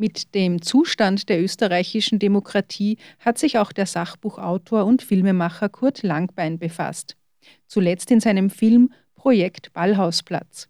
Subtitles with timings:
[0.00, 6.60] Mit dem Zustand der österreichischen Demokratie hat sich auch der Sachbuchautor und Filmemacher Kurt Langbein
[6.60, 7.16] befasst.
[7.66, 10.68] Zuletzt in seinem Film Projekt Ballhausplatz.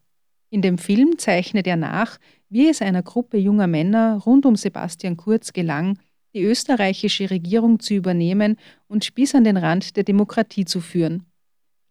[0.48, 2.16] In dem Film zeichnet er nach,
[2.48, 5.98] wie es einer Gruppe junger Männer rund um Sebastian Kurz gelang,
[6.32, 8.56] die österreichische Regierung zu übernehmen
[8.86, 11.26] und bis an den Rand der Demokratie zu führen.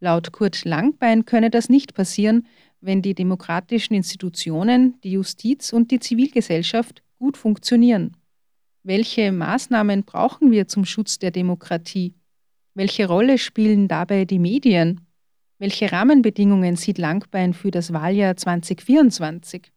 [0.00, 2.48] Laut Kurt Langbein könne das nicht passieren,
[2.80, 8.16] wenn die demokratischen Institutionen, die Justiz und die Zivilgesellschaft gut funktionieren?
[8.82, 12.14] Welche Maßnahmen brauchen wir zum Schutz der Demokratie?
[12.74, 15.00] Welche Rolle spielen dabei die Medien?
[15.58, 19.72] Welche Rahmenbedingungen sieht Langbein für das Wahljahr 2024?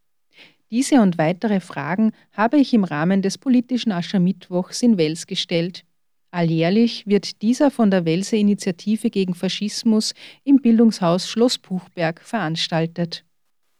[0.70, 5.84] Diese und weitere Fragen habe ich im Rahmen des politischen Aschermittwochs in Wels gestellt.
[6.30, 10.14] Alljährlich wird dieser von der Welser Initiative gegen Faschismus
[10.46, 13.26] im Bildungshaus Schloss Buchberg veranstaltet.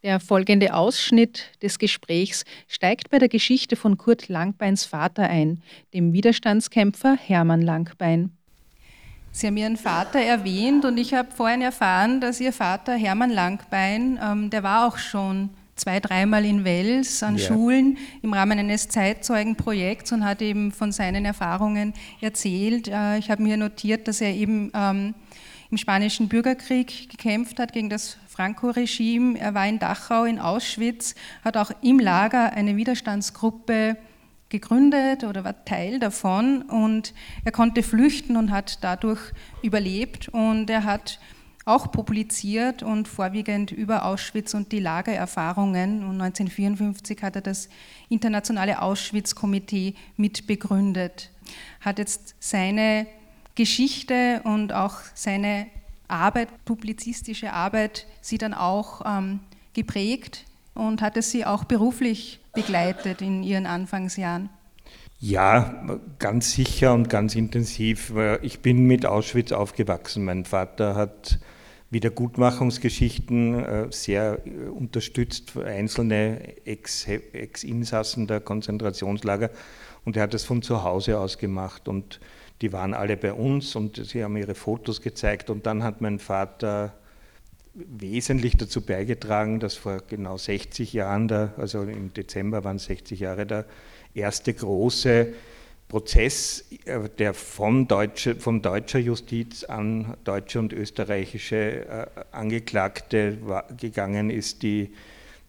[0.02, 5.62] Der folgende Ausschnitt des Gesprächs steigt bei der Geschichte von Kurt Langbeins Vater ein,
[5.94, 8.32] dem Widerstandskämpfer Hermann Langbein.
[9.30, 14.18] Sie haben Ihren Vater erwähnt und ich habe vorhin erfahren, dass Ihr Vater Hermann Langbein,
[14.20, 17.46] ähm, der war auch schon zwei, dreimal in Wels an ja.
[17.46, 22.88] Schulen im Rahmen eines Zeitzeugenprojekts und hat eben von seinen Erfahrungen erzählt.
[22.88, 25.14] Äh, ich habe mir notiert, dass er eben ähm,
[25.70, 29.38] im Spanischen Bürgerkrieg gekämpft hat gegen das Franco-Regime.
[29.38, 33.98] Er war in Dachau, in Auschwitz, hat auch im Lager eine Widerstandsgruppe
[34.48, 39.20] gegründet oder war Teil davon und er konnte flüchten und hat dadurch
[39.62, 41.18] überlebt und er hat
[41.64, 46.02] auch publiziert und vorwiegend über Auschwitz und die Lagererfahrungen.
[46.02, 47.68] Und 1954 hat er das
[48.08, 51.30] Internationale Auschwitz-Komitee mitbegründet.
[51.80, 53.06] Hat jetzt seine
[53.54, 55.68] Geschichte und auch seine
[56.12, 59.40] Arbeit, publizistische Arbeit, sie dann auch ähm,
[59.74, 64.50] geprägt und hat es sie auch beruflich begleitet in ihren Anfangsjahren?
[65.18, 68.12] Ja, ganz sicher und ganz intensiv.
[68.42, 70.24] Ich bin mit Auschwitz aufgewachsen.
[70.24, 71.38] Mein Vater hat
[71.92, 79.50] Wiedergutmachungsgeschichten äh, sehr äh, unterstützt einzelne Ex-Insassen der Konzentrationslager
[80.06, 82.18] und er hat es von zu Hause aus gemacht und
[82.62, 85.50] die waren alle bei uns und sie haben ihre Fotos gezeigt.
[85.50, 86.94] Und dann hat mein Vater
[87.74, 93.20] wesentlich dazu beigetragen, dass vor genau 60 Jahren, der, also im Dezember waren es 60
[93.20, 93.64] Jahre, der
[94.14, 95.32] erste große
[95.88, 103.38] Prozess, äh, der von, deutsche, von deutscher Justiz an deutsche und österreichische äh, Angeklagte
[103.78, 104.92] gegangen ist, die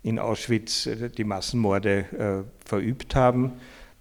[0.02, 3.54] in Auschwitz äh, die Massenmorde verübt haben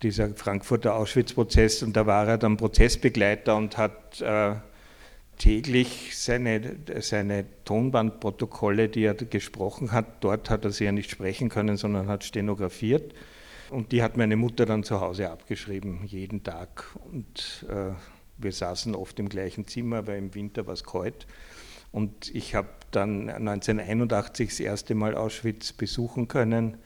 [0.03, 4.55] dieser Frankfurter Auschwitz-Prozess und da war er dann Prozessbegleiter und hat äh,
[5.39, 11.49] täglich seine, seine Tonbandprotokolle, die er gesprochen hat, dort hat er sie ja nicht sprechen
[11.49, 13.15] können, sondern hat stenografiert.
[13.71, 16.85] Und die hat meine Mutter dann zu Hause abgeschrieben, jeden Tag.
[17.11, 17.93] Und äh,
[18.37, 21.27] wir saßen oft im gleichen Zimmer, weil im Winter war es kalt.
[21.91, 26.77] Und ich habe dann 1981 das erste Mal Auschwitz besuchen können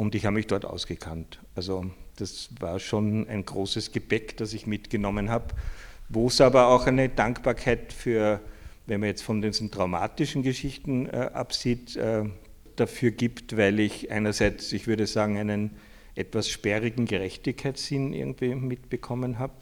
[0.00, 1.40] und ich habe mich dort ausgekannt.
[1.54, 1.84] Also
[2.16, 5.48] das war schon ein großes Gepäck, das ich mitgenommen habe,
[6.08, 8.40] wo es aber auch eine Dankbarkeit für,
[8.86, 12.24] wenn man jetzt von diesen traumatischen Geschichten äh, absieht, äh,
[12.76, 15.76] dafür gibt, weil ich einerseits, ich würde sagen, einen
[16.14, 19.52] etwas sperrigen Gerechtigkeitssinn irgendwie mitbekommen habe,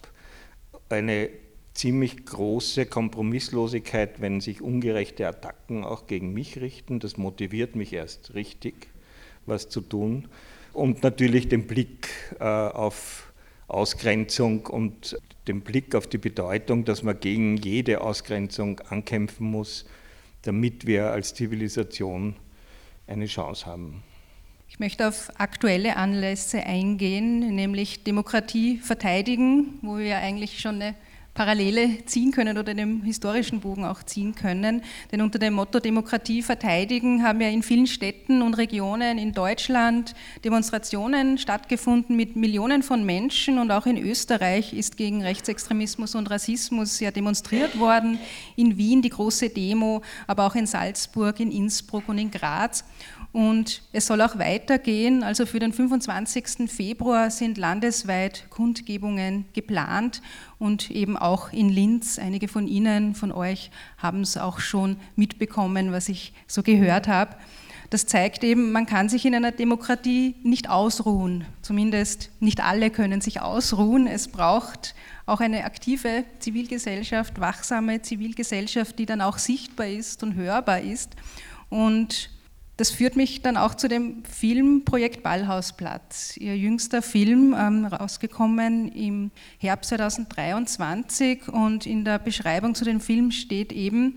[0.88, 1.30] eine
[1.74, 7.00] ziemlich große Kompromisslosigkeit, wenn sich ungerechte Attacken auch gegen mich richten.
[7.00, 8.88] Das motiviert mich erst richtig,
[9.48, 10.28] was zu tun
[10.72, 12.08] und natürlich den Blick
[12.40, 13.32] äh, auf
[13.66, 19.86] Ausgrenzung und den Blick auf die Bedeutung, dass man gegen jede Ausgrenzung ankämpfen muss,
[20.42, 22.36] damit wir als Zivilisation
[23.06, 24.02] eine Chance haben.
[24.68, 30.94] Ich möchte auf aktuelle Anlässe eingehen, nämlich Demokratie verteidigen, wo wir eigentlich schon eine
[31.34, 34.82] Parallele ziehen können oder dem historischen Bogen auch ziehen können.
[35.12, 40.14] Denn unter dem Motto Demokratie verteidigen haben ja in vielen Städten und Regionen in Deutschland
[40.44, 46.98] Demonstrationen stattgefunden mit Millionen von Menschen und auch in Österreich ist gegen Rechtsextremismus und Rassismus
[46.98, 48.18] ja demonstriert worden.
[48.56, 52.84] In Wien die große Demo, aber auch in Salzburg, in Innsbruck und in Graz.
[53.30, 55.22] Und es soll auch weitergehen.
[55.22, 56.68] Also für den 25.
[56.70, 60.22] Februar sind landesweit Kundgebungen geplant
[60.58, 62.18] und eben auch in Linz.
[62.18, 67.36] Einige von Ihnen, von euch haben es auch schon mitbekommen, was ich so gehört habe.
[67.90, 71.46] Das zeigt eben, man kann sich in einer Demokratie nicht ausruhen.
[71.62, 74.06] Zumindest nicht alle können sich ausruhen.
[74.06, 74.94] Es braucht
[75.24, 81.16] auch eine aktive Zivilgesellschaft, wachsame Zivilgesellschaft, die dann auch sichtbar ist und hörbar ist.
[81.70, 82.30] Und
[82.78, 86.36] Das führt mich dann auch zu dem Filmprojekt Ballhausplatz.
[86.36, 93.32] Ihr jüngster Film, ähm, rausgekommen im Herbst 2023 und in der Beschreibung zu dem Film
[93.32, 94.16] steht eben,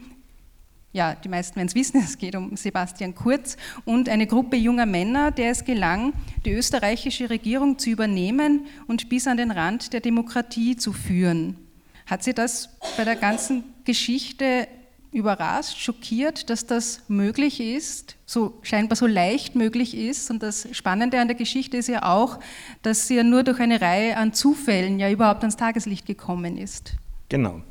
[0.94, 4.86] ja, die meisten werden es wissen, es geht um Sebastian Kurz und eine Gruppe junger
[4.86, 6.14] Männer, der es gelang,
[6.46, 11.58] die österreichische Regierung zu übernehmen und bis an den Rand der Demokratie zu führen.
[12.06, 14.68] Hat Sie das bei der ganzen Geschichte
[15.12, 20.32] überrascht, schockiert, dass das möglich ist, so scheinbar so leicht möglich ist.
[20.32, 22.40] Und das Spannende an der Geschichte ist ja auch,
[22.82, 26.94] dass sie ja nur durch eine Reihe an Zufällen ja überhaupt ans Tageslicht gekommen ist.
[27.30, 27.62] Genau.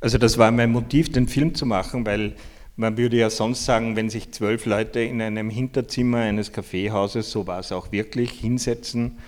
[0.00, 2.36] Also das war mein Motiv, den Film zu machen, weil
[2.76, 7.48] man würde ja sonst sagen, wenn sich zwölf Leute in einem Hinterzimmer eines Kaffeehauses, so
[7.48, 9.18] war es auch wirklich, hinsetzen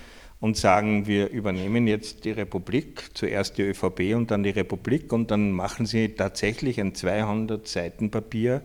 [0.41, 5.31] und sagen, wir übernehmen jetzt die Republik, zuerst die ÖVP und dann die Republik und
[5.31, 8.61] dann machen sie tatsächlich ein 200 Seiten Papier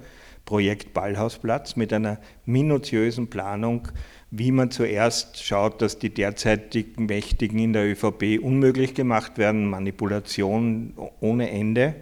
[0.46, 3.88] Projekt Ballhausplatz mit einer minutiösen Planung,
[4.30, 10.94] wie man zuerst schaut, dass die derzeitigen Mächtigen in der ÖVP unmöglich gemacht werden, Manipulation
[11.20, 11.96] ohne Ende,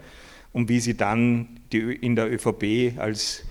[0.53, 3.45] und wie sie dann in der ÖVP als,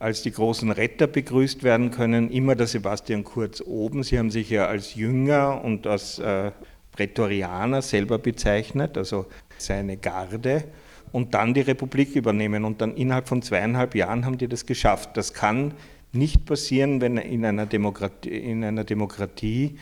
[0.00, 2.30] als die großen Retter begrüßt werden können.
[2.30, 4.02] Immer der Sebastian Kurz oben.
[4.02, 6.50] Sie haben sich ja als Jünger und als äh,
[6.90, 9.26] Prätorianer selber bezeichnet, also
[9.58, 10.64] seine Garde
[11.12, 12.64] und dann die Republik übernehmen.
[12.64, 15.16] Und dann innerhalb von zweieinhalb Jahren haben die das geschafft.
[15.16, 15.74] Das kann
[16.12, 19.78] nicht passieren, wenn in einer Demokratie, in einer Demokratie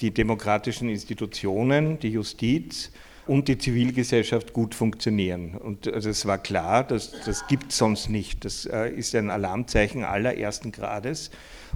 [0.00, 2.92] die demokratischen Institutionen, die Justiz
[3.26, 5.54] und die Zivilgesellschaft gut funktionieren.
[5.54, 8.44] Und also es war klar, dass, das gibt es sonst nicht.
[8.44, 11.30] Das äh, ist ein Alarmzeichen allerersten Grades.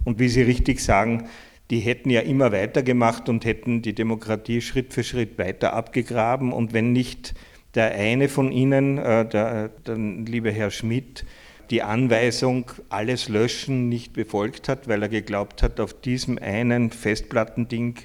[0.05, 1.29] Und wie Sie richtig sagen,
[1.71, 6.53] die hätten ja immer weitergemacht und hätten die Demokratie Schritt für Schritt weiter abgegraben.
[6.53, 7.35] Und wenn nicht
[7.75, 11.25] der eine von Ihnen, äh, der, der liebe Herr Schmidt,
[11.71, 17.97] die Anweisung, alles löschen, nicht befolgt hat, weil er geglaubt hat, auf diesem einen Festplattending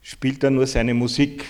[0.00, 1.44] spielt er nur seine Musik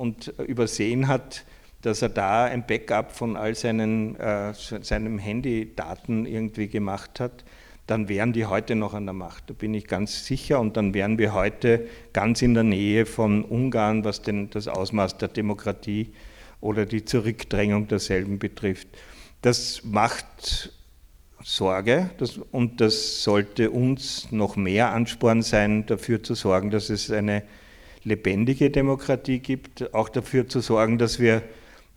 [0.00, 1.44] und übersehen hat,
[1.82, 7.44] dass er da ein Backup von all seinen äh, seinem Handydaten irgendwie gemacht hat,
[7.86, 9.50] dann wären die heute noch an der Macht.
[9.50, 10.58] Da bin ich ganz sicher.
[10.58, 15.18] Und dann wären wir heute ganz in der Nähe von Ungarn, was denn das Ausmaß
[15.18, 16.14] der Demokratie
[16.62, 18.88] oder die Zurückdrängung derselben betrifft.
[19.42, 20.72] Das macht
[21.42, 27.10] Sorge das, und das sollte uns noch mehr Ansporn sein, dafür zu sorgen, dass es
[27.10, 27.42] eine
[28.04, 31.42] lebendige Demokratie gibt, auch dafür zu sorgen, dass wir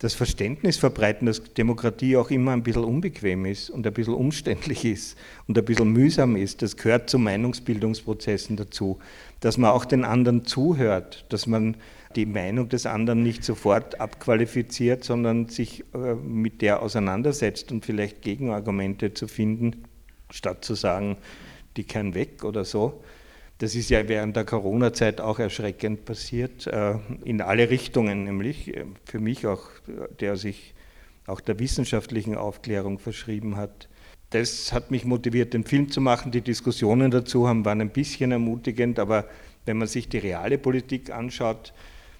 [0.00, 4.84] das Verständnis verbreiten, dass Demokratie auch immer ein bisschen unbequem ist und ein bisschen umständlich
[4.84, 5.16] ist
[5.46, 6.62] und ein bisschen mühsam ist.
[6.62, 8.98] Das gehört zu Meinungsbildungsprozessen dazu,
[9.40, 11.76] dass man auch den anderen zuhört, dass man
[12.16, 18.22] die Meinung des anderen nicht sofort abqualifiziert, sondern sich äh, mit der auseinandersetzt und vielleicht
[18.22, 19.84] Gegenargumente zu finden,
[20.30, 21.16] statt zu sagen,
[21.76, 23.02] die kehren weg oder so.
[23.58, 28.84] Das ist ja während der Corona-Zeit auch erschreckend passiert, äh, in alle Richtungen, nämlich äh,
[29.04, 29.62] für mich auch,
[30.20, 30.74] der sich
[31.26, 33.88] auch der wissenschaftlichen Aufklärung verschrieben hat.
[34.30, 36.32] Das hat mich motiviert, den Film zu machen.
[36.32, 39.28] Die Diskussionen dazu haben, waren ein bisschen ermutigend, aber
[39.64, 41.72] wenn man sich die reale Politik anschaut,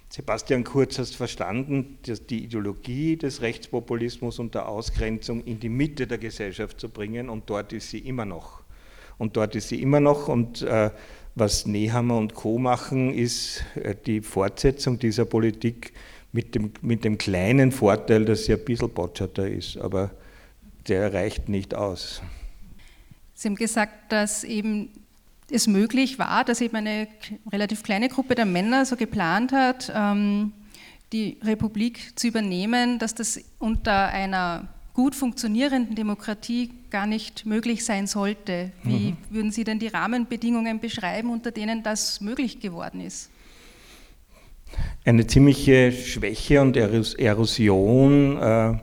[0.09, 1.99] Sebastian Kurz hast verstanden,
[2.31, 7.51] die Ideologie des Rechtspopulismus und der Ausgrenzung in die Mitte der Gesellschaft zu bringen und
[7.51, 8.63] dort ist sie immer noch.
[9.19, 10.91] Und dort ist sie immer noch und äh,
[11.35, 12.59] was Nehammer und Co.
[12.59, 15.93] machen, ist äh, die Fortsetzung dieser Politik
[16.33, 20.11] mit dem, mit dem kleinen Vorteil, dass sie ein bisschen botschatter ist, aber
[20.89, 22.23] der reicht nicht aus.
[23.35, 24.91] Sie haben gesagt, dass eben
[25.51, 27.09] es möglich war, dass eben eine
[27.53, 30.53] relativ kleine Gruppe der Männer so geplant hat, ähm,
[31.13, 38.07] die Republik zu übernehmen, dass das unter einer gut funktionierenden Demokratie gar nicht möglich sein
[38.07, 38.71] sollte.
[38.85, 39.17] Wie mhm.
[39.29, 43.29] würden Sie denn die Rahmenbedingungen beschreiben, unter denen das möglich geworden ist?
[45.05, 48.75] Eine ziemliche Schwäche und Erosion äh,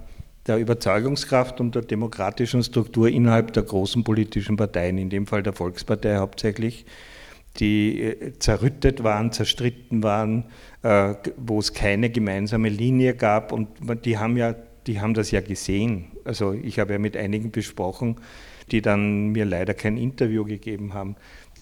[0.48, 5.54] der Überzeugungskraft und der demokratischen Struktur innerhalb der großen politischen Parteien, in dem Fall der
[5.54, 6.86] Volkspartei hauptsächlich,
[7.58, 10.46] die äh, zerrüttet waren, zerstritten waren,
[10.84, 13.70] äh, wo es keine gemeinsame Linie gab und
[14.06, 14.56] die haben ja
[14.88, 16.08] die haben das ja gesehen.
[16.24, 18.18] Also ich habe ja mit einigen besprochen,
[18.72, 21.16] die dann mir leider kein Interview gegeben haben.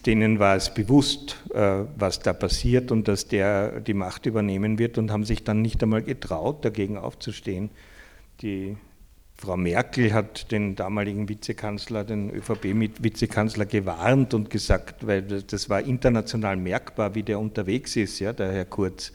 [0.06, 4.98] Denen war es bewusst, äh, was da passiert und dass der die Macht übernehmen wird
[4.98, 7.70] und haben sich dann nicht einmal getraut, dagegen aufzustehen.
[8.42, 8.78] Die
[9.36, 16.58] Frau Merkel hat den damaligen Vizekanzler, den ÖVP-Vizekanzler gewarnt und gesagt, weil das war international
[16.58, 19.14] merkbar, wie der unterwegs ist, ja, der Herr Kurz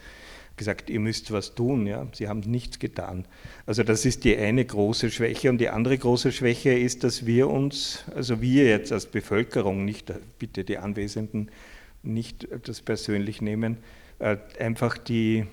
[0.56, 1.87] gesagt, ihr müsst was tun.
[1.87, 2.06] Ja?
[2.12, 3.26] Sie haben nichts getan.
[3.66, 5.50] Also das ist die eine große Schwäche.
[5.50, 10.12] Und die andere große Schwäche ist, dass wir uns, also wir jetzt als Bevölkerung, nicht
[10.38, 11.50] bitte die Anwesenden,
[12.02, 13.78] nicht das persönlich nehmen,
[14.18, 15.46] äh, einfach die,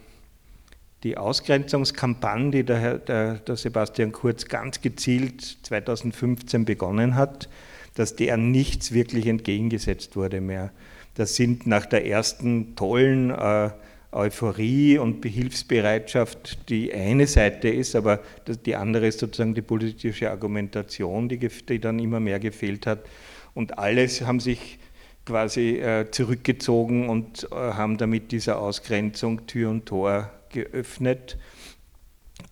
[1.04, 7.50] die Ausgrenzungskampagne, die der, der, der Sebastian Kurz ganz gezielt 2015 begonnen hat,
[7.96, 10.72] dass der nichts wirklich entgegengesetzt wurde mehr.
[11.16, 13.72] Das sind nach der ersten tollen äh,
[14.12, 18.20] Euphorie und Behilfsbereitschaft die eine Seite ist, aber
[18.66, 23.06] die andere ist sozusagen die politische Argumentation, die, dann immer mehr gefehlt hat.
[23.54, 24.80] Und alles haben sich
[25.26, 31.38] quasi äh, zurückgezogen und äh, haben damit dieser Ausgrenzung Tür und Tor geöffnet,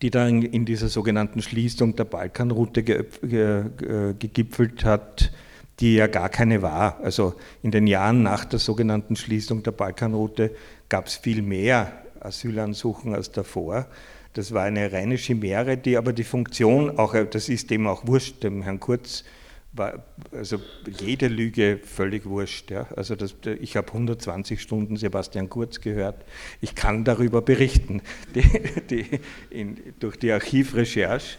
[0.01, 5.31] die dann in dieser sogenannten Schließung der Balkanroute ge ge gegipfelt hat,
[5.79, 6.99] die ja gar keine war.
[7.01, 10.51] Also in den Jahren nach der sogenannten Schließung der Balkanroute
[10.89, 13.87] gab es viel mehr Asylansuchen als davor.
[14.33, 18.43] Das war eine reine Chimäre, die aber die Funktion, auch, das ist dem auch wurscht,
[18.43, 19.23] dem Herrn Kurz
[19.71, 20.57] war also
[20.99, 22.71] jede Lüge völlig wurscht.
[22.71, 22.87] Ja.
[22.95, 26.25] Also das, ich habe 120 Stunden Sebastian Kurz gehört.
[26.59, 28.01] Ich kann darüber berichten
[28.35, 28.43] die,
[28.89, 29.05] die,
[29.49, 31.37] in, durch die Archivrecherche.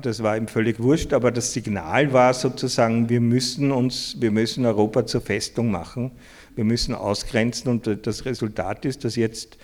[0.00, 4.66] Das war ihm völlig wurscht, aber das Signal war sozusagen, wir müssen uns, wir müssen
[4.66, 6.10] Europa zur Festung machen
[6.56, 9.58] wir müssen ausgrenzen und das Resultat ist, dass jetzt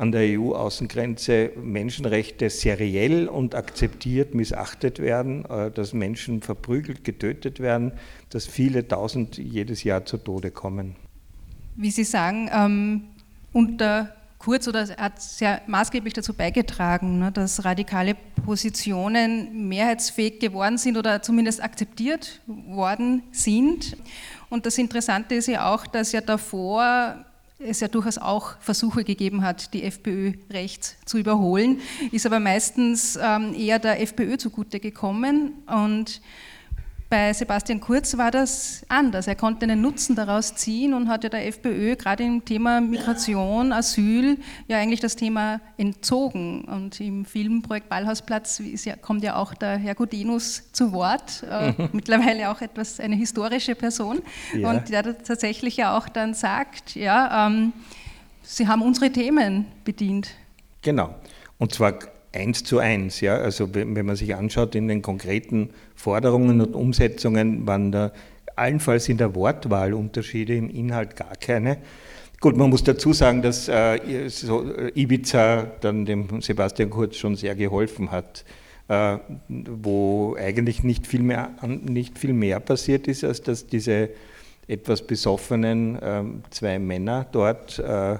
[0.00, 7.92] an der EU-Außengrenze Menschenrechte seriell und akzeptiert missachtet werden, äh, dass Menschen verprügelt, getötet werden,
[8.30, 10.96] dass viele tausend jedes Jahr zu Tode kommen.
[11.76, 13.02] Wie Sie sagen, ähm,
[13.52, 20.96] unter Kurz oder hat sehr maßgeblich dazu beigetragen, ne, dass radikale Positionen mehrheitsfähig geworden sind
[20.96, 23.98] oder zumindest akzeptiert worden sind.
[24.48, 27.22] Und das Interessante ist ja auch, dass ja davor
[27.58, 31.78] es ja durchaus auch Versuche gegeben hat, die FPÖ rechts zu überholen,
[32.10, 36.22] ist aber meistens ähm, eher der FPÖ zugute gekommen und
[37.10, 39.26] bei Sebastian Kurz war das anders.
[39.26, 43.72] Er konnte einen Nutzen daraus ziehen und hat ja der FPÖ gerade im Thema Migration,
[43.72, 44.38] Asyl
[44.68, 46.64] ja eigentlich das Thema entzogen.
[46.64, 51.88] Und im Filmprojekt Ballhausplatz ja, kommt ja auch der Herr Gudenus zu Wort, äh, mhm.
[51.92, 54.22] mittlerweile auch etwas eine historische Person.
[54.56, 54.70] Ja.
[54.70, 57.72] Und der tatsächlich ja auch dann sagt, ja, ähm,
[58.42, 60.30] Sie haben unsere Themen bedient.
[60.82, 61.14] Genau.
[61.58, 61.98] Und zwar
[62.32, 63.20] eins zu eins.
[63.20, 63.36] Ja?
[63.36, 68.12] Also wenn, man sich anschaut in den konkreten Forderungen und Umsetzungen, waren da
[68.56, 71.78] allenfalls in der Wortwahl Unterschiede, im Inhalt gar keine.
[72.40, 77.36] Gut, man muss dazu sagen, dass äh, so äh, Ibiza dann dem Sebastian Kurz schon
[77.36, 78.44] sehr geholfen hat,
[78.88, 79.18] äh,
[79.48, 84.10] wo eigentlich nicht viel, mehr, nicht viel mehr passiert ist, als dass diese
[84.68, 88.18] etwas besoffenen äh, zwei Männer dort äh,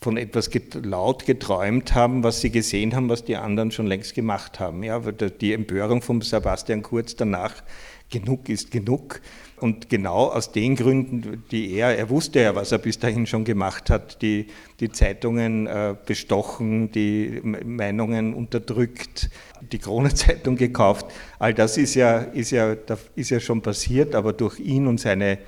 [0.00, 4.14] von etwas get laut geträumt haben, was sie gesehen haben, was die anderen schon längst
[4.14, 4.82] gemacht haben.
[4.82, 7.62] Ja, die Empörung von Sebastian Kurz danach,
[8.10, 9.20] genug ist genug.
[9.60, 13.44] Und genau aus den Gründen, die er, er wusste ja, was er bis dahin schon
[13.44, 14.46] gemacht hat, die,
[14.80, 19.28] die Zeitungen äh, bestochen, die Meinungen unterdrückt,
[19.70, 21.06] die Krone-Zeitung gekauft.
[21.38, 22.74] All das ist ja, ist, ja,
[23.14, 25.38] ist ja schon passiert, aber durch ihn und seine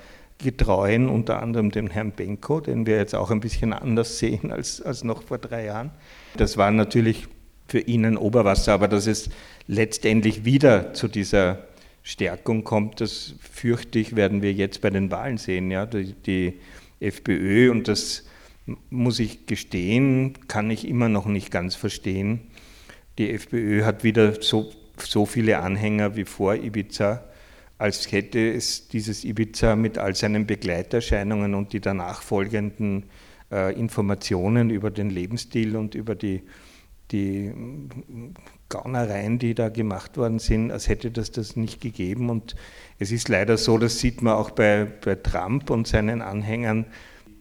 [0.43, 4.81] Getreuen, unter anderem den Herrn Benko, den wir jetzt auch ein bisschen anders sehen als,
[4.81, 5.91] als noch vor drei Jahren.
[6.37, 7.27] Das war natürlich
[7.67, 9.29] für ihn ein Oberwasser, aber dass es
[9.67, 11.67] letztendlich wieder zu dieser
[12.03, 15.71] Stärkung kommt, das fürchte ich, werden wir jetzt bei den Wahlen sehen.
[15.71, 15.85] Ja?
[15.85, 16.59] Die, die
[16.99, 18.25] FPÖ, und das
[18.89, 22.41] muss ich gestehen, kann ich immer noch nicht ganz verstehen.
[23.17, 27.23] Die FPÖ hat wieder so, so viele Anhänger wie vor Ibiza
[27.77, 33.05] als hätte es dieses Ibiza mit all seinen Begleiterscheinungen und die danach folgenden
[33.51, 36.43] äh, Informationen über den Lebensstil und über die,
[37.11, 37.51] die
[38.69, 42.29] Gaunereien, die da gemacht worden sind, als hätte das das nicht gegeben.
[42.29, 42.55] Und
[42.99, 46.85] es ist leider so, das sieht man auch bei, bei Trump und seinen Anhängern,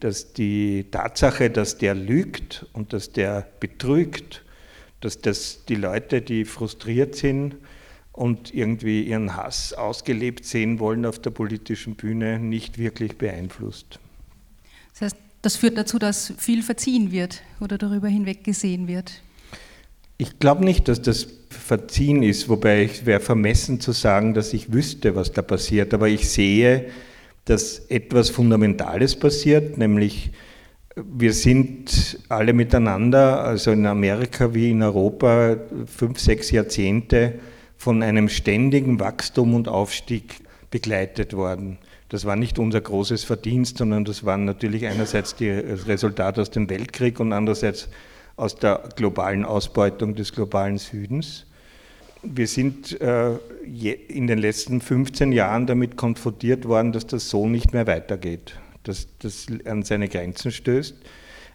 [0.00, 4.44] dass die Tatsache, dass der lügt und dass der betrügt,
[5.00, 7.56] dass das die Leute, die frustriert sind,
[8.12, 13.98] und irgendwie ihren Hass ausgelebt sehen wollen auf der politischen Bühne, nicht wirklich beeinflusst.
[14.92, 19.22] Das heißt, das führt dazu, dass viel verziehen wird oder darüber hinweg gesehen wird.
[20.18, 24.72] Ich glaube nicht, dass das verziehen ist, wobei ich wäre vermessen zu sagen, dass ich
[24.72, 25.94] wüsste, was da passiert.
[25.94, 26.90] Aber ich sehe,
[27.46, 30.30] dass etwas Fundamentales passiert, nämlich
[30.94, 37.40] wir sind alle miteinander, also in Amerika wie in Europa, fünf, sechs Jahrzehnte
[37.82, 40.36] von einem ständigen Wachstum und Aufstieg
[40.70, 41.78] begleitet worden.
[42.10, 46.50] Das war nicht unser großes Verdienst, sondern das waren natürlich einerseits die, das Resultat aus
[46.50, 47.88] dem Weltkrieg und andererseits
[48.36, 51.44] aus der globalen Ausbeutung des globalen Südens.
[52.22, 53.32] Wir sind äh,
[54.06, 59.08] in den letzten 15 Jahren damit konfrontiert worden, dass das so nicht mehr weitergeht, dass
[59.18, 60.94] das an seine Grenzen stößt.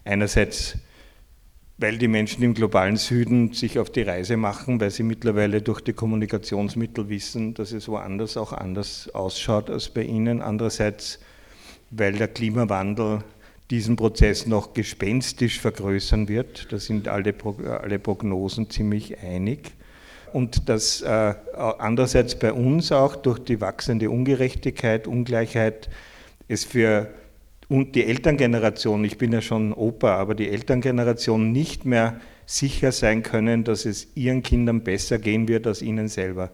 [0.04, 0.76] Einerseits,
[1.78, 5.80] weil die Menschen im globalen Süden sich auf die Reise machen, weil sie mittlerweile durch
[5.80, 10.42] die Kommunikationsmittel wissen, dass es woanders auch anders ausschaut als bei ihnen.
[10.42, 11.20] Andererseits,
[11.90, 13.22] weil der Klimawandel
[13.70, 16.72] diesen Prozess noch gespenstisch vergrößern wird.
[16.72, 17.34] Da sind alle,
[17.80, 19.72] alle Prognosen ziemlich einig.
[20.32, 25.88] Und dass äh, andererseits bei uns auch durch die wachsende Ungerechtigkeit, Ungleichheit
[26.48, 27.08] es für
[27.68, 33.22] und die Elterngeneration, ich bin ja schon Opa, aber die Elterngeneration nicht mehr sicher sein
[33.22, 36.50] können, dass es ihren Kindern besser gehen wird als ihnen selber.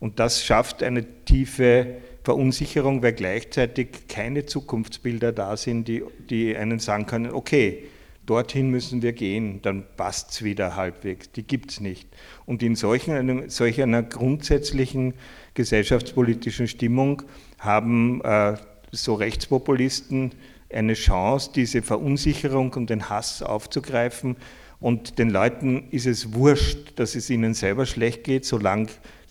[0.00, 6.78] Und das schafft eine tiefe Verunsicherung, weil gleichzeitig keine Zukunftsbilder da sind, die, die einen
[6.78, 7.84] sagen können, okay,
[8.24, 11.30] dorthin müssen wir gehen, dann passt es wieder halbwegs.
[11.32, 12.08] Die gibt es nicht.
[12.46, 15.12] Und in solchen, solch einer grundsätzlichen
[15.52, 17.22] gesellschaftspolitischen Stimmung
[17.58, 18.54] haben äh,
[18.90, 20.32] so Rechtspopulisten
[20.74, 24.36] eine Chance, diese Verunsicherung und den Hass aufzugreifen.
[24.80, 28.88] Und den Leuten ist es wurscht, dass es ihnen selber schlecht geht, solange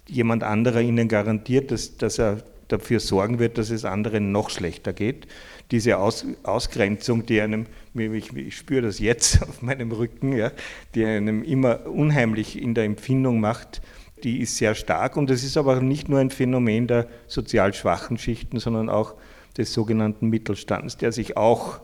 [0.08, 4.94] jemand anderer ihnen garantiert, dass, dass er dafür sorgen wird, dass es anderen noch schlechter
[4.94, 5.28] geht.
[5.72, 10.52] Diese Aus, Ausgrenzung, die einem, ich, ich, spüre das jetzt auf meinem Rücken, ja,
[10.96, 13.82] die einem immer unheimlich in der Empfindung macht,
[14.24, 18.18] die ist sehr stark und es ist aber nicht nur ein Phänomen der sozial schwachen
[18.18, 19.16] Schichten, sondern auch
[19.58, 21.82] des sogenannten Mittelstands, der sich auch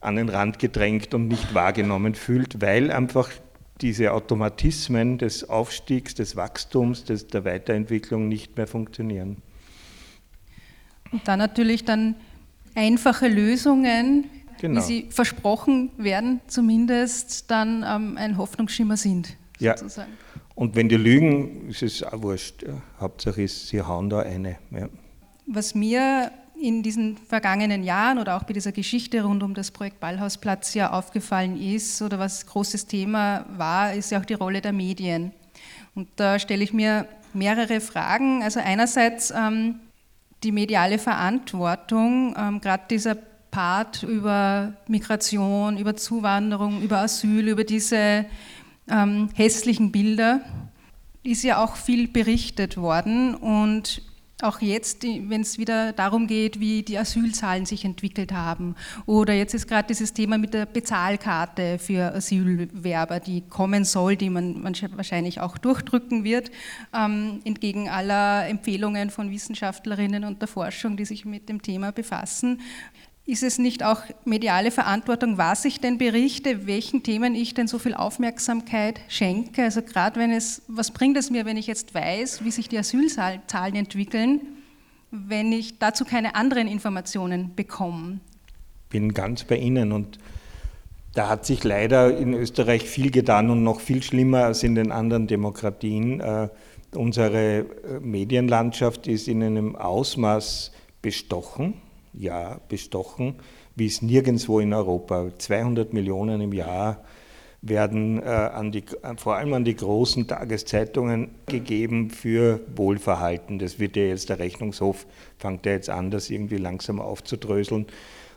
[0.00, 3.30] an den Rand gedrängt und nicht wahrgenommen fühlt, weil einfach
[3.80, 9.38] diese Automatismen des Aufstiegs, des Wachstums, des, der Weiterentwicklung nicht mehr funktionieren.
[11.10, 12.14] Und dann natürlich dann
[12.74, 14.30] einfache Lösungen,
[14.60, 14.80] genau.
[14.80, 19.36] wie sie versprochen werden, zumindest dann ähm, ein Hoffnungsschimmer sind.
[19.58, 20.12] Sozusagen.
[20.12, 20.42] Ja.
[20.54, 22.62] Und wenn die lügen, ist es auch wurscht.
[22.62, 22.82] Ja.
[23.00, 24.58] Hauptsache ist, sie hauen da eine.
[24.70, 24.88] Ja.
[25.46, 26.30] Was mir
[26.62, 30.92] in diesen vergangenen Jahren oder auch bei dieser Geschichte rund um das Projekt Ballhausplatz ja
[30.92, 35.32] aufgefallen ist oder was großes Thema war, ist ja auch die Rolle der Medien.
[35.94, 38.42] Und da stelle ich mir mehrere Fragen.
[38.42, 39.80] Also einerseits ähm,
[40.42, 43.16] die mediale Verantwortung, ähm, gerade dieser
[43.50, 48.24] Part über Migration, über Zuwanderung, über Asyl, über diese
[48.88, 50.40] ähm, hässlichen Bilder,
[51.24, 54.02] ist ja auch viel berichtet worden und
[54.42, 58.74] auch jetzt, wenn es wieder darum geht, wie die Asylzahlen sich entwickelt haben.
[59.06, 64.30] Oder jetzt ist gerade dieses Thema mit der Bezahlkarte für Asylwerber, die kommen soll, die
[64.30, 66.50] man, wahrscheinlich auch durchdrücken wird,
[66.94, 72.60] ähm, entgegen aller Empfehlungen von Wissenschaftlerinnen und der Forschung, die sich mit dem Thema befassen.
[73.24, 77.78] Ist es nicht auch mediale Verantwortung, was ich denn berichte, welchen Themen ich denn so
[77.78, 79.62] viel Aufmerksamkeit schenke?
[79.62, 82.78] Also gerade wenn es, was bringt es mir, wenn ich jetzt weiß, wie sich die
[82.78, 84.40] Asylzahlen entwickeln,
[85.12, 88.18] wenn ich dazu keine anderen Informationen bekomme?
[88.88, 90.18] Bin ganz bei Ihnen und
[91.14, 94.90] da hat sich leider in Österreich viel getan und noch viel schlimmer als in den
[94.90, 96.20] anderen Demokratien.
[96.20, 96.48] Uh,
[96.94, 97.64] unsere äh,
[98.00, 101.81] Medienlandschaft ist in einem Ausmaß bestochen
[102.12, 103.36] Jahr bestochen,
[103.74, 105.30] wie es nirgendwo in Europa.
[105.36, 107.02] 200 Millionen im Jahr
[107.62, 108.84] werden äh, die,
[109.16, 113.60] vor allem an die großen Tageszeitungen gegeben für Wohlverhalten.
[113.60, 115.06] Das wird ja jetzt der Rechnungshof,
[115.38, 117.86] fängt ja jetzt an, das irgendwie langsam aufzudröseln.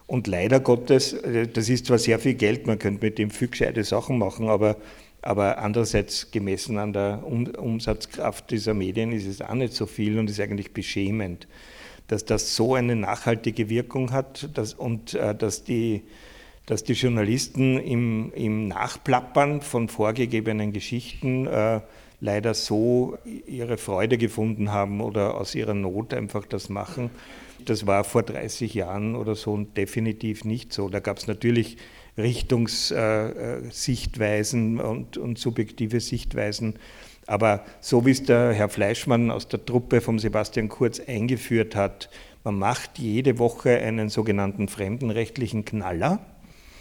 [0.07, 3.47] Und leider Gottes, äh, das ist zwar sehr viel Geld, man könnte mit dem viel
[3.47, 4.77] gescheite Sachen machen, aber,
[5.23, 10.29] aber andererseits gemessen an der Umsatzkraft dieser Medien ist es auch nicht so viel und
[10.29, 11.47] ist eigentlich beschämend
[12.07, 16.03] dass das so eine nachhaltige Wirkung hat dass, und äh, dass, die,
[16.65, 21.81] dass die Journalisten im, im Nachplappern von vorgegebenen Geschichten äh,
[22.21, 27.09] leider so ihre Freude gefunden haben oder aus ihrer Not einfach das machen.
[27.65, 30.89] Das war vor 30 Jahren oder so definitiv nicht so.
[30.89, 31.77] Da gab es natürlich
[32.17, 36.75] Richtungssichtweisen äh, äh und, und subjektive Sichtweisen
[37.27, 42.09] aber so wie es der Herr Fleischmann aus der Truppe von Sebastian Kurz eingeführt hat,
[42.43, 46.19] man macht jede Woche einen sogenannten fremdenrechtlichen Knaller,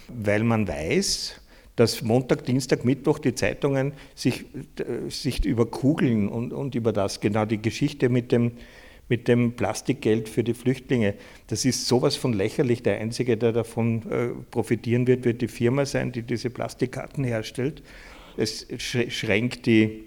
[0.07, 1.41] weil man weiß,
[1.75, 4.45] dass Montag, Dienstag, Mittwoch die Zeitungen sich,
[4.79, 8.51] äh, sich überkugeln und, und über das, genau die Geschichte mit dem,
[9.09, 11.15] mit dem Plastikgeld für die Flüchtlinge.
[11.47, 12.81] Das ist sowas von lächerlich.
[12.83, 17.83] Der Einzige, der davon äh, profitieren wird, wird die Firma sein, die diese Plastikkarten herstellt.
[18.37, 20.04] Es schränkt die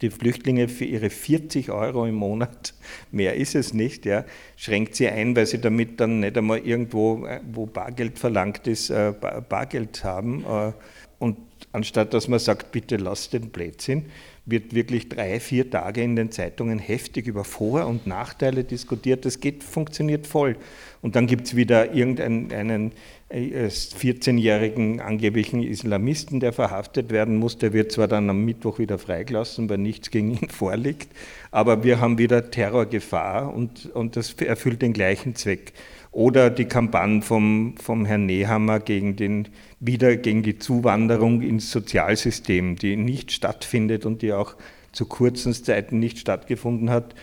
[0.00, 2.74] die Flüchtlinge für ihre 40 Euro im Monat,
[3.10, 4.24] mehr ist es nicht, ja,
[4.56, 8.90] schränkt sie ein, weil sie damit dann nicht einmal irgendwo, äh, wo Bargeld verlangt ist,
[8.90, 9.12] äh,
[9.48, 10.44] Bargeld haben.
[10.44, 10.72] Äh,
[11.18, 11.36] und
[11.72, 14.06] anstatt dass man sagt, bitte lasst den Blödsinn,
[14.46, 19.24] wird wirklich drei, vier Tage in den Zeitungen heftig über Vor- und Nachteile diskutiert.
[19.24, 20.56] Das geht, funktioniert voll.
[21.02, 22.92] Und dann gibt es wieder irgendeinen
[23.30, 27.58] 14-jährigen äh, angeblichen Islamisten, der verhaftet werden muss.
[27.58, 31.08] Der wird zwar dann am Mittwoch wieder freigelassen, weil nichts gegen ihn vorliegt,
[31.50, 35.72] aber wir haben wieder Terrorgefahr und, und das erfüllt den gleichen Zweck.
[36.10, 42.76] Oder die Kampagne vom, vom Herrn Nehammer gegen, den, wieder gegen die Zuwanderung ins Sozialsystem,
[42.76, 44.56] die nicht stattfindet und die auch
[44.92, 47.14] zu kurzen Zeiten nicht stattgefunden hat,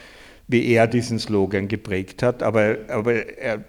[0.48, 2.44] wie er diesen Slogan geprägt hat.
[2.44, 3.64] Aber, aber er,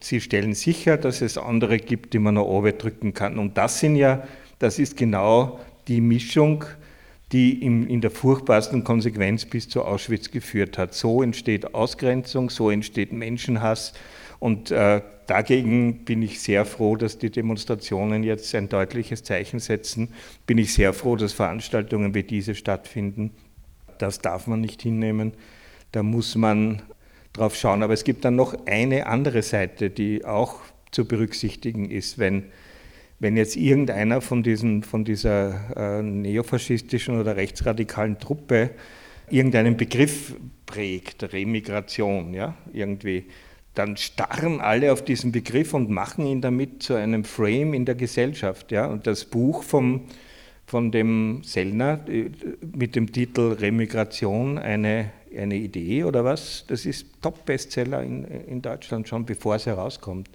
[0.00, 3.38] sie stellen sicher, dass es andere gibt, die man noch drücken kann.
[3.38, 4.26] Und das sind ja,
[4.58, 6.64] das ist genau die Mischung,
[7.32, 10.94] die in, in der furchtbarsten Konsequenz bis zu Auschwitz geführt hat.
[10.94, 13.92] So entsteht Ausgrenzung, so entsteht Menschenhass,
[14.40, 20.08] und äh, dagegen bin ich sehr froh, dass die Demonstrationen jetzt ein deutliches Zeichen setzen.
[20.46, 23.32] Bin ich sehr froh, dass Veranstaltungen wie diese stattfinden.
[23.98, 25.34] Das darf man nicht hinnehmen.
[25.92, 26.82] Da muss man
[27.32, 27.82] drauf schauen.
[27.82, 30.56] Aber es gibt dann noch eine andere Seite, die auch
[30.90, 32.44] zu berücksichtigen ist, wenn,
[33.18, 38.70] wenn jetzt irgendeiner von, diesen, von dieser äh, neofaschistischen oder rechtsradikalen Truppe
[39.30, 40.34] irgendeinen Begriff
[40.66, 43.26] prägt, Remigration, ja, irgendwie
[43.74, 47.94] dann starren alle auf diesen Begriff und machen ihn damit zu einem Frame in der
[47.94, 48.72] Gesellschaft.
[48.72, 48.86] Ja?
[48.86, 50.02] Und das Buch vom,
[50.70, 52.30] von dem Sellner äh,
[52.76, 59.08] mit dem Titel Remigration, eine, eine Idee oder was, das ist Top-Bestseller in, in Deutschland
[59.08, 60.30] schon, bevor es herauskommt.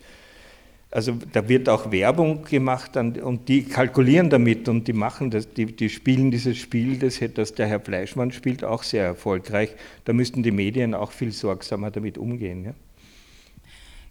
[0.92, 5.68] Also da wird auch Werbung gemacht und die kalkulieren damit und die machen das, die,
[5.68, 9.72] die spielen dieses Spiel, das, das der Herr Fleischmann spielt, auch sehr erfolgreich.
[10.04, 12.66] Da müssten die Medien auch viel sorgsamer damit umgehen.
[12.66, 12.74] Ja?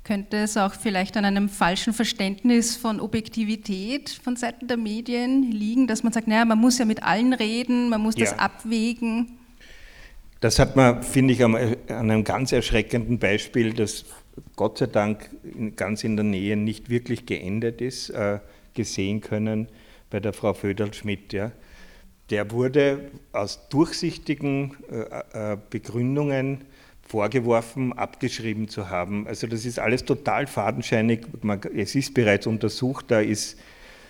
[0.05, 5.87] Könnte es auch vielleicht an einem falschen Verständnis von Objektivität von Seiten der Medien liegen,
[5.87, 8.27] dass man sagt, naja, man muss ja mit allen reden, man muss ja.
[8.27, 9.39] das abwägen?
[10.41, 11.57] Das hat man, finde ich, an
[11.89, 14.05] einem ganz erschreckenden Beispiel, das
[14.57, 15.31] Gott sei Dank
[15.77, 18.41] ganz in der Nähe nicht wirklich geendet ist, äh,
[18.75, 19.69] gesehen können
[20.11, 21.33] bei der Frau Föderl-Schmidt.
[21.33, 21.53] Ja.
[22.31, 26.65] Der wurde aus durchsichtigen äh, äh, Begründungen
[27.07, 29.27] vorgeworfen, abgeschrieben zu haben.
[29.27, 31.27] Also das ist alles total fadenscheinig.
[31.75, 33.59] es ist bereits untersucht, da ist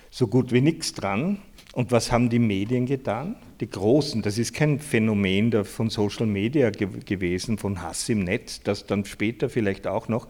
[0.09, 1.39] so gut wie nichts dran.
[1.73, 3.35] Und was haben die Medien getan?
[3.59, 8.85] Die Großen, das ist kein Phänomen von Social Media gewesen, von Hass im Netz, das
[8.85, 10.29] dann später vielleicht auch noch.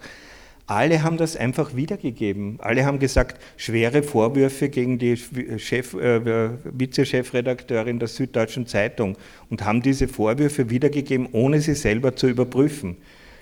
[0.67, 2.57] Alle haben das einfach wiedergegeben.
[2.59, 9.15] Alle haben gesagt, schwere Vorwürfe gegen die Chef, äh, Vizechefredakteurin der Süddeutschen Zeitung
[9.49, 12.97] und haben diese Vorwürfe wiedergegeben, ohne sie selber zu überprüfen.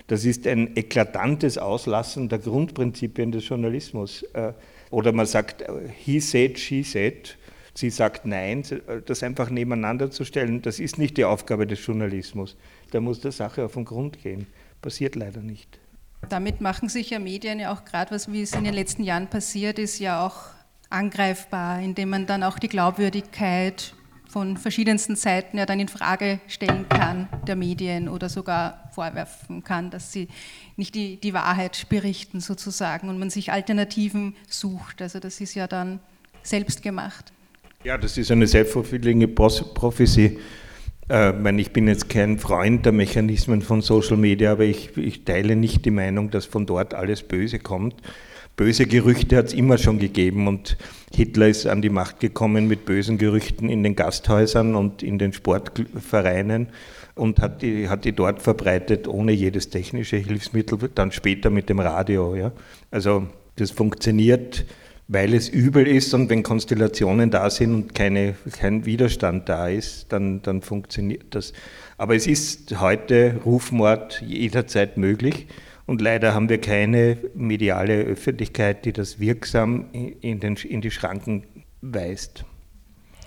[0.06, 4.22] Das ist ein eklatantes Auslassen der Grundprinzipien des Journalismus.
[4.34, 4.52] Äh,
[4.90, 7.38] oder man sagt, äh, he said, she said.
[7.72, 11.84] Sie sagt nein, äh, das einfach nebeneinander zu stellen, das ist nicht die Aufgabe des
[11.84, 12.56] Journalismus.
[12.90, 14.46] Da muss der Sache auf den Grund gehen.
[14.82, 15.80] Passiert leider nicht.
[16.28, 19.28] Damit machen sich ja Medien ja auch gerade, was wie es in den letzten Jahren
[19.28, 20.36] passiert ist, ja auch
[20.90, 23.94] angreifbar, indem man dann auch die Glaubwürdigkeit
[24.28, 29.90] von verschiedensten Seiten ja dann in Frage stellen kann der Medien oder sogar vorwerfen kann,
[29.90, 30.26] dass sie
[30.76, 35.02] nicht die, die Wahrheit berichten sozusagen und man sich Alternativen sucht.
[35.02, 36.00] Also das ist ja dann
[36.42, 37.32] selbst gemacht.
[37.84, 40.38] Ja, das ist eine selbstverfügliche Prophecy.
[41.08, 45.56] Äh, ich bin jetzt kein Freund der Mechanismen von Social Media, aber ich, ich teile
[45.56, 47.94] nicht die Meinung, dass von dort alles Böse kommt.
[48.56, 50.76] Böse Gerüchte hat es immer schon gegeben und
[51.12, 55.32] Hitler ist an die Macht gekommen mit bösen Gerüchten in den Gasthäusern und in den
[55.32, 56.68] Sportvereinen
[57.16, 61.80] und hat die, hat die dort verbreitet ohne jedes technische Hilfsmittel, dann später mit dem
[61.80, 62.36] Radio.
[62.36, 62.52] Ja.
[62.92, 64.64] Also das funktioniert
[65.08, 70.06] weil es übel ist und wenn Konstellationen da sind und keine, kein Widerstand da ist,
[70.10, 71.52] dann, dann funktioniert das.
[71.98, 75.46] Aber es ist heute Rufmord jederzeit möglich
[75.86, 81.44] und leider haben wir keine mediale Öffentlichkeit, die das wirksam in, den, in die Schranken
[81.82, 82.44] weist.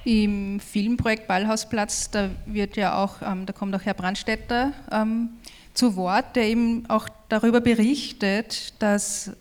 [0.04, 5.30] Im Filmprojekt Ballhausplatz, da wird ja auch, ähm, da kommt auch Herr Brandstätter ähm,
[5.74, 9.32] zu Wort, der eben auch darüber berichtet, dass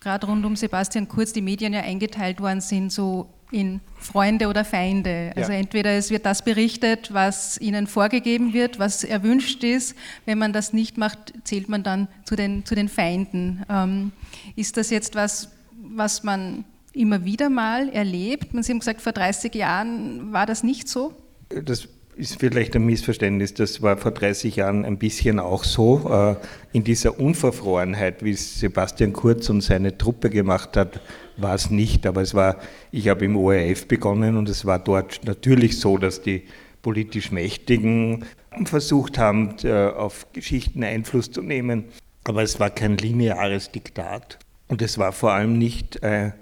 [0.00, 4.64] gerade rund um Sebastian Kurz die Medien ja eingeteilt worden sind, so in Freunde oder
[4.64, 5.32] Feinde.
[5.36, 5.58] Also ja.
[5.58, 9.96] entweder es wird das berichtet, was ihnen vorgegeben wird, was erwünscht ist.
[10.24, 13.64] Wenn man das nicht macht, zählt man dann zu den, zu den Feinden.
[13.68, 14.12] Ähm,
[14.56, 18.54] ist das jetzt was, was man immer wieder mal erlebt?
[18.54, 21.14] Man Sie haben gesagt, vor 30 Jahren war das nicht so?
[21.48, 21.88] Das
[22.20, 23.54] ist vielleicht ein Missverständnis.
[23.54, 26.08] Das war vor 30 Jahren ein bisschen auch so.
[26.10, 26.36] Äh,
[26.76, 31.00] in dieser Unverfrorenheit, wie es Sebastian Kurz und seine Truppe gemacht hat,
[31.38, 32.06] war es nicht.
[32.06, 32.58] Aber es war,
[32.92, 36.42] ich habe im ORF begonnen und es war dort natürlich so, dass die
[36.82, 38.24] politisch Mächtigen
[38.64, 41.86] versucht haben, äh, auf Geschichten Einfluss zu nehmen.
[42.24, 44.38] Aber es war kein lineares Diktat.
[44.68, 46.32] Und es war vor allem nicht, äh,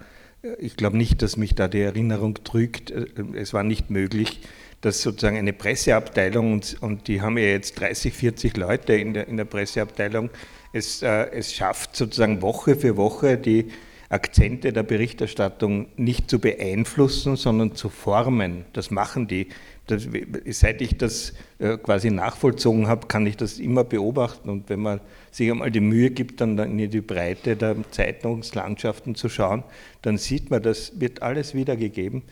[0.59, 4.41] ich glaube nicht, dass mich da die Erinnerung trügt, es war nicht möglich,
[4.81, 9.29] dass sozusagen eine Presseabteilung, und, und die haben ja jetzt 30, 40 Leute in der,
[9.29, 10.31] in der Presseabteilung,
[10.73, 13.71] es, äh, es schafft sozusagen Woche für Woche die
[14.11, 18.65] Akzente der Berichterstattung nicht zu beeinflussen, sondern zu formen.
[18.73, 19.49] Das machen die.
[19.87, 20.07] Das,
[20.47, 24.49] seit ich das äh, quasi nachvollzogen habe, kann ich das immer beobachten.
[24.49, 29.29] Und wenn man sich einmal die Mühe gibt, dann in die Breite der Zeitungslandschaften zu
[29.29, 29.63] schauen,
[30.03, 32.23] dann sieht man, das wird alles wiedergegeben.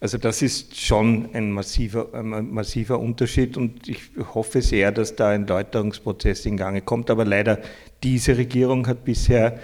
[0.00, 5.28] Also das ist schon ein massiver, ein massiver Unterschied und ich hoffe sehr, dass da
[5.28, 7.10] ein Läuterungsprozess in Gange kommt.
[7.10, 7.58] Aber leider,
[8.02, 9.60] diese Regierung hat bisher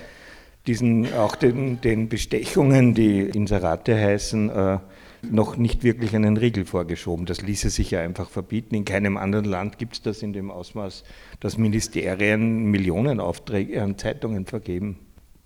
[0.67, 4.79] diesen, auch den, den Bestechungen, die Inserate heißen, äh,
[5.23, 7.25] noch nicht wirklich einen Riegel vorgeschoben.
[7.25, 8.75] Das ließe sich ja einfach verbieten.
[8.75, 11.05] In keinem anderen Land gibt es das in dem Ausmaß,
[11.41, 14.99] dass Ministerien Millionenaufträge an Zeitungen vergeben.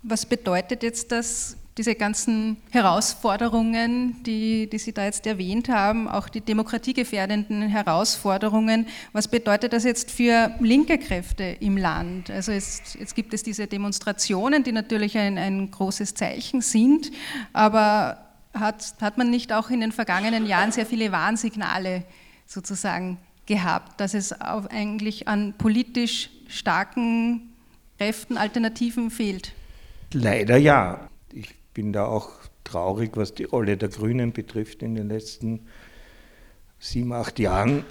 [0.03, 6.27] Was bedeutet jetzt das diese ganzen Herausforderungen, die, die Sie da jetzt erwähnt haben, auch
[6.27, 12.29] die demokratiegefährdenden Herausforderungen, was bedeutet das jetzt für linke Kräfte im Land?
[12.29, 17.11] Also es, jetzt gibt es diese Demonstrationen, die natürlich ein, ein großes Zeichen sind,
[17.53, 18.17] aber
[18.53, 22.03] hat, hat man nicht auch in den vergangenen Jahren sehr viele Warnsignale
[22.45, 27.53] sozusagen gehabt, dass es eigentlich an politisch starken
[27.97, 29.53] Kräften, Alternativen fehlt?
[30.13, 31.09] Leider ja.
[31.33, 32.29] Ich bin da auch
[32.63, 35.67] traurig, was die Rolle der Grünen betrifft in den letzten
[36.79, 37.85] sieben, acht Jahren.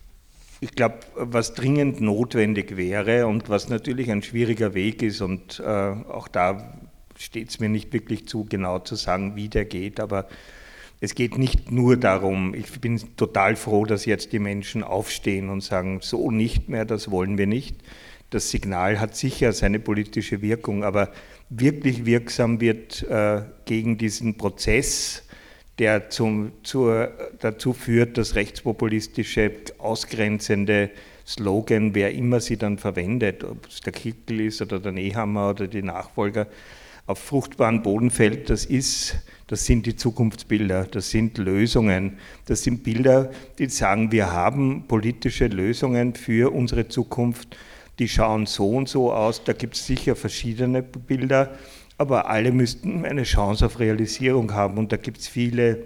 [0.60, 5.64] Ich glaube, was dringend notwendig wäre und was natürlich ein schwieriger Weg ist, und äh,
[5.64, 6.78] auch da
[7.16, 10.28] steht es mir nicht wirklich zu, genau zu sagen, wie der geht, aber
[11.00, 15.62] es geht nicht nur darum, ich bin total froh, dass jetzt die Menschen aufstehen und
[15.62, 17.76] sagen, so nicht mehr, das wollen wir nicht.
[18.30, 21.10] Das Signal hat sicher seine politische Wirkung, aber
[21.48, 25.24] wirklich wirksam wird äh, gegen diesen Prozess,
[25.80, 30.90] der zum, zur, dazu führt, dass rechtspopulistische, ausgrenzende
[31.26, 35.66] Slogan, wer immer sie dann verwendet, ob es der Kickel ist oder der Nehammer oder
[35.66, 36.46] die Nachfolger,
[37.06, 39.16] auf fruchtbaren Boden fällt, das ist,
[39.48, 45.48] das sind die Zukunftsbilder, das sind Lösungen, das sind Bilder, die sagen, wir haben politische
[45.48, 47.56] Lösungen für unsere Zukunft
[48.00, 51.50] die schauen so und so aus, da gibt es sicher verschiedene Bilder,
[51.98, 55.84] aber alle müssten eine Chance auf Realisierung haben und da gibt es viele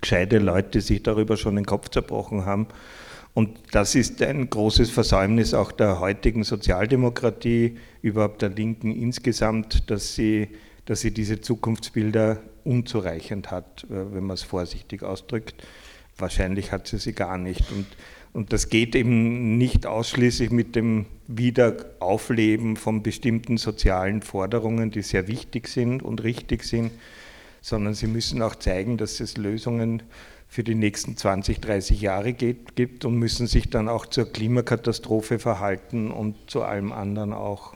[0.00, 2.66] gescheite Leute, die sich darüber schon den Kopf zerbrochen haben.
[3.32, 10.16] Und das ist ein großes Versäumnis auch der heutigen Sozialdemokratie, überhaupt der Linken insgesamt, dass
[10.16, 10.48] sie,
[10.84, 15.54] dass sie diese Zukunftsbilder unzureichend hat, äh, wenn man es vorsichtig ausdrückt.
[16.18, 17.70] Wahrscheinlich hat sie sie gar nicht.
[17.70, 17.86] Und
[18.32, 25.26] und das geht eben nicht ausschließlich mit dem Wiederaufleben von bestimmten sozialen Forderungen, die sehr
[25.26, 26.92] wichtig sind und richtig sind,
[27.60, 30.02] sondern sie müssen auch zeigen, dass es Lösungen
[30.48, 35.38] für die nächsten 20, 30 Jahre geht, gibt und müssen sich dann auch zur Klimakatastrophe
[35.38, 37.74] verhalten und zu allem anderen auch.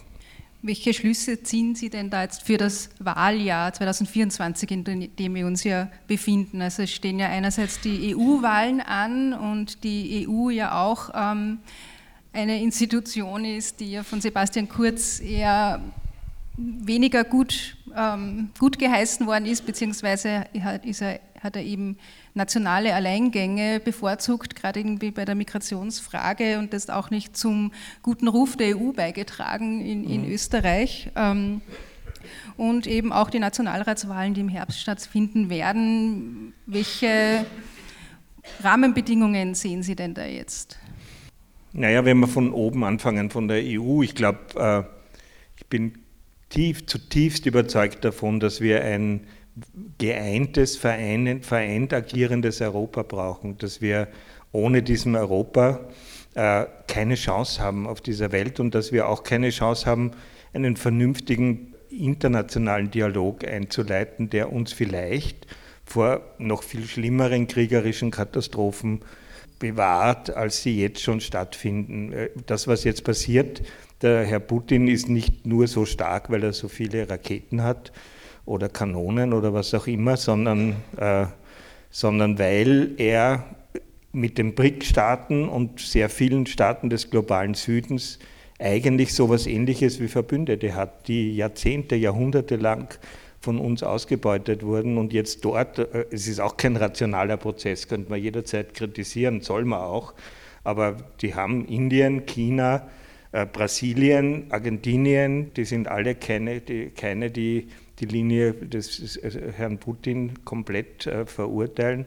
[0.66, 5.62] Welche Schlüsse ziehen Sie denn da jetzt für das Wahljahr 2024, in dem wir uns
[5.62, 6.62] ja befinden?
[6.62, 11.59] Also es stehen ja einerseits die EU-Wahlen an und die EU ja auch ähm,
[12.33, 15.83] eine Institution ist, die ja von Sebastian Kurz eher
[16.57, 20.46] weniger gut, ähm, gut geheißen worden ist, beziehungsweise
[20.83, 21.98] ist er, hat er eben
[22.35, 28.57] nationale Alleingänge bevorzugt, gerade irgendwie bei der Migrationsfrage und das auch nicht zum guten Ruf
[28.57, 30.33] der EU beigetragen in, in mhm.
[30.33, 31.11] Österreich.
[31.16, 31.62] Ähm,
[32.57, 36.55] und eben auch die Nationalratswahlen, die im Herbst stattfinden werden.
[36.66, 37.44] Welche
[38.62, 40.79] Rahmenbedingungen sehen Sie denn da jetzt?
[41.73, 44.83] Naja, wenn wir von oben anfangen, von der EU, ich glaube, äh,
[45.57, 45.99] ich bin
[46.49, 49.27] tief, zutiefst überzeugt davon, dass wir ein
[49.98, 54.08] geeintes, vereint, vereint agierendes Europa brauchen, dass wir
[54.52, 55.80] ohne diesem Europa
[56.34, 60.12] äh, keine Chance haben auf dieser Welt und dass wir auch keine Chance haben,
[60.52, 65.46] einen vernünftigen internationalen Dialog einzuleiten, der uns vielleicht
[65.84, 69.00] vor noch viel schlimmeren kriegerischen Katastrophen
[69.58, 72.12] bewahrt, als sie jetzt schon stattfinden.
[72.12, 73.62] Äh, das, was jetzt passiert,
[74.02, 77.92] der Herr Putin ist nicht nur so stark, weil er so viele Raketen hat,
[78.46, 81.26] oder Kanonen oder was auch immer, sondern, äh,
[81.90, 83.44] sondern weil er
[84.12, 88.18] mit den BRIC-Staaten und sehr vielen Staaten des globalen Südens
[88.59, 92.96] eigentlich so etwas Ähnliches wie Verbündete hat, die Jahrzehnte, Jahrhunderte lang
[93.40, 98.11] von uns ausgebeutet wurden und jetzt dort, äh, es ist auch kein rationaler Prozess, könnte
[98.11, 100.14] man jederzeit kritisieren, soll man auch,
[100.62, 102.88] aber die haben Indien, China,
[103.33, 107.68] äh, Brasilien, Argentinien, die sind alle keine, die, keine, die
[108.00, 112.07] die Linie des äh, Herrn Putin komplett verurteilen.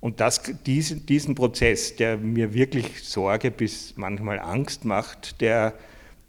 [0.00, 5.74] Und das, diesen, diesen Prozess, der mir wirklich Sorge bis manchmal Angst macht, der,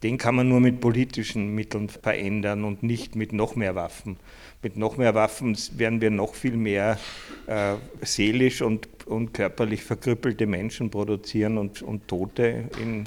[0.03, 4.17] den kann man nur mit politischen Mitteln verändern und nicht mit noch mehr Waffen.
[4.61, 6.99] Mit noch mehr Waffen werden wir noch viel mehr
[7.47, 13.05] äh, seelisch und, und körperlich verkrüppelte Menschen produzieren und, und Tote in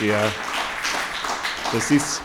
[0.00, 0.30] der.
[1.72, 2.20] Das ist,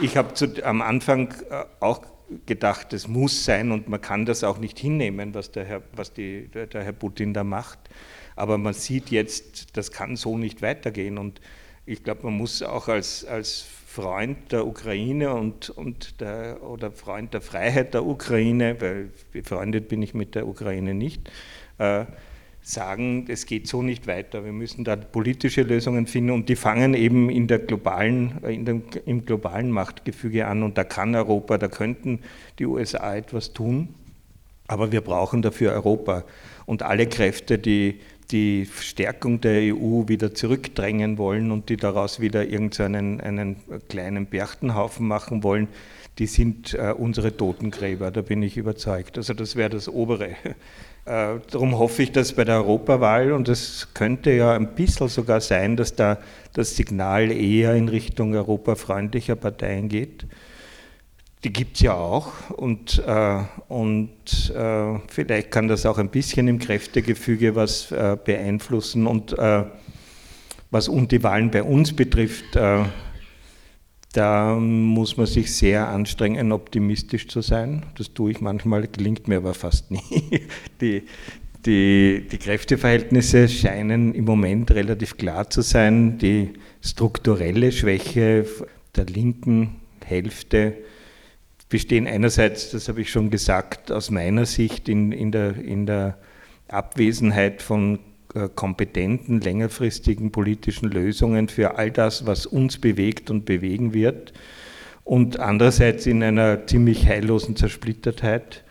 [0.00, 0.32] ich habe
[0.64, 2.02] am Anfang äh, auch
[2.46, 6.12] gedacht, es muss sein und man kann das auch nicht hinnehmen, was der Herr, was
[6.12, 7.78] die, der Herr Putin da macht.
[8.36, 11.18] Aber man sieht jetzt, das kann so nicht weitergehen.
[11.18, 11.40] Und
[11.86, 17.32] ich glaube, man muss auch als, als Freund der Ukraine und, und der, oder Freund
[17.34, 21.30] der Freiheit der Ukraine, weil befreundet bin ich mit der Ukraine nicht,
[21.78, 22.04] äh,
[22.62, 24.44] sagen, es geht so nicht weiter.
[24.44, 28.82] Wir müssen da politische Lösungen finden und die fangen eben in der globalen, in dem,
[29.06, 32.20] im globalen Machtgefüge an und da kann Europa, da könnten
[32.58, 33.94] die USA etwas tun,
[34.66, 36.24] aber wir brauchen dafür Europa
[36.66, 42.46] und alle Kräfte, die die Stärkung der EU wieder zurückdrängen wollen und die daraus wieder
[42.46, 43.56] irgendeinen einen
[43.88, 45.68] kleinen Berchtenhaufen machen wollen,
[46.18, 49.16] die sind äh, unsere Totengräber, da bin ich überzeugt.
[49.16, 50.34] Also das wäre das obere äh,
[51.08, 55.76] darum hoffe ich, dass bei der Europawahl, und es könnte ja ein bisschen sogar sein,
[55.76, 56.18] dass da
[56.52, 60.26] das Signal eher in Richtung europafreundlicher Parteien geht.
[61.44, 66.48] Die gibt es ja auch und, äh, und äh, vielleicht kann das auch ein bisschen
[66.48, 69.06] im Kräftegefüge was äh, beeinflussen.
[69.06, 69.64] Und äh,
[70.70, 72.82] was und die Wahlen bei uns betrifft, äh,
[74.12, 77.84] da muss man sich sehr anstrengen, optimistisch zu sein.
[77.96, 80.00] Das tue ich manchmal, gelingt mir aber fast nie.
[80.80, 81.02] Die,
[81.66, 86.16] die, die Kräfteverhältnisse scheinen im Moment relativ klar zu sein.
[86.18, 88.46] Die strukturelle Schwäche
[88.96, 90.74] der linken Hälfte
[91.68, 96.18] bestehen einerseits, das habe ich schon gesagt, aus meiner Sicht in, in, der, in der
[96.68, 97.98] Abwesenheit von
[98.46, 104.32] kompetenten, längerfristigen politischen Lösungen für all das, was uns bewegt und bewegen wird.
[105.04, 108.62] Und andererseits in einer ziemlich heillosen Zersplittertheit,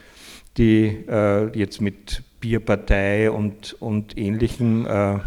[0.58, 5.20] die äh, jetzt mit Bierpartei und, und Ähnlichem äh,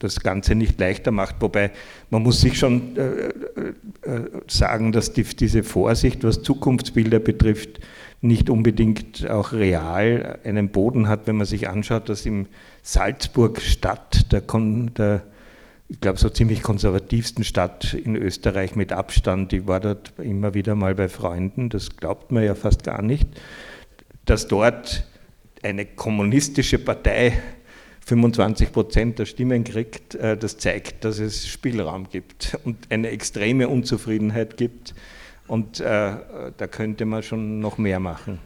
[0.00, 1.36] das Ganze nicht leichter macht.
[1.40, 1.70] Wobei
[2.10, 7.80] man muss sich schon äh, äh, sagen, dass die, diese Vorsicht, was Zukunftsbilder betrifft,
[8.20, 12.46] nicht unbedingt auch real einen Boden hat, wenn man sich anschaut, dass im
[12.82, 15.22] Salzburg Stadt, der, der
[15.88, 20.74] ich glaube, so ziemlich konservativsten Stadt in Österreich mit Abstand, ich war dort immer wieder
[20.74, 23.26] mal bei Freunden, das glaubt man ja fast gar nicht,
[24.26, 25.06] dass dort
[25.62, 27.32] eine kommunistische Partei
[28.06, 33.68] 25 Prozent der Stimmen kriegt, äh, das zeigt, dass es Spielraum gibt und eine extreme
[33.68, 34.94] Unzufriedenheit gibt
[35.50, 38.38] und äh, da könnte man schon noch mehr machen.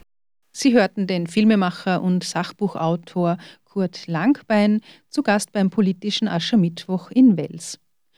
[0.51, 7.79] Sie hörten den Filmemacher und Sachbuchautor Kurt Langbein zu Gast beim politischen Aschermittwoch in Wels.